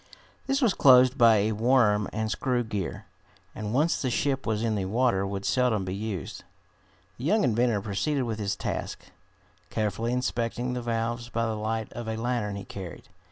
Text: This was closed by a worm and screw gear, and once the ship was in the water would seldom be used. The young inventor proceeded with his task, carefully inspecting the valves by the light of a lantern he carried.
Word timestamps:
This 0.47 0.63
was 0.63 0.73
closed 0.73 1.15
by 1.15 1.35
a 1.37 1.51
worm 1.51 2.09
and 2.11 2.31
screw 2.31 2.63
gear, 2.63 3.05
and 3.53 3.71
once 3.71 4.01
the 4.01 4.09
ship 4.09 4.47
was 4.47 4.63
in 4.63 4.73
the 4.73 4.85
water 4.85 5.27
would 5.27 5.45
seldom 5.45 5.85
be 5.85 5.93
used. 5.93 6.43
The 7.19 7.25
young 7.25 7.43
inventor 7.43 7.81
proceeded 7.81 8.23
with 8.23 8.39
his 8.39 8.55
task, 8.55 9.11
carefully 9.69 10.11
inspecting 10.11 10.73
the 10.73 10.81
valves 10.81 11.29
by 11.29 11.45
the 11.45 11.53
light 11.53 11.93
of 11.93 12.07
a 12.07 12.17
lantern 12.17 12.55
he 12.55 12.65
carried. 12.65 13.09